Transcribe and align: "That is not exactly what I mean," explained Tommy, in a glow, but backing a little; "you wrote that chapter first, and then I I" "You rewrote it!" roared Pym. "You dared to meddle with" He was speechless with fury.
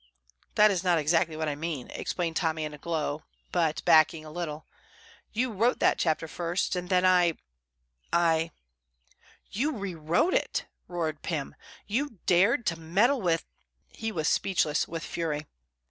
"That 0.55 0.71
is 0.71 0.83
not 0.83 0.97
exactly 0.97 1.37
what 1.37 1.47
I 1.47 1.53
mean," 1.53 1.91
explained 1.91 2.35
Tommy, 2.35 2.63
in 2.65 2.73
a 2.73 2.79
glow, 2.79 3.21
but 3.51 3.85
backing 3.85 4.25
a 4.25 4.31
little; 4.31 4.65
"you 5.31 5.51
wrote 5.51 5.77
that 5.77 5.99
chapter 5.99 6.27
first, 6.27 6.75
and 6.75 6.89
then 6.89 7.05
I 7.05 7.33
I" 8.11 8.49
"You 9.59 9.77
rewrote 9.77 10.33
it!" 10.33 10.65
roared 10.87 11.21
Pym. 11.21 11.53
"You 11.85 12.17
dared 12.25 12.65
to 12.65 12.79
meddle 12.79 13.21
with" 13.21 13.45
He 14.01 14.11
was 14.11 14.27
speechless 14.27 14.87
with 14.87 15.03
fury. 15.03 15.45